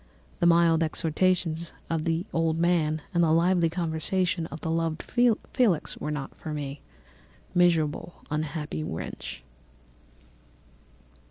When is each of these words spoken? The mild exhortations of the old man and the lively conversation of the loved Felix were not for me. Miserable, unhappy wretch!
The 0.39 0.47
mild 0.47 0.81
exhortations 0.81 1.73
of 1.87 2.05
the 2.05 2.25
old 2.33 2.57
man 2.57 3.03
and 3.13 3.23
the 3.23 3.31
lively 3.31 3.69
conversation 3.69 4.47
of 4.47 4.61
the 4.61 4.71
loved 4.71 5.03
Felix 5.03 5.95
were 5.95 6.09
not 6.09 6.35
for 6.35 6.55
me. 6.55 6.81
Miserable, 7.53 8.15
unhappy 8.31 8.83
wretch! 8.83 9.43